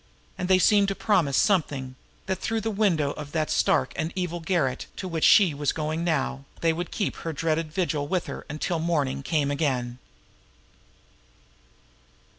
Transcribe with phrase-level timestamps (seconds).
[0.35, 1.95] And they seemed to promise something
[2.25, 6.03] that through the window of that stark and evil garret to which she was going
[6.03, 9.99] now, they would keep her dreaded vigil with her until morning came again.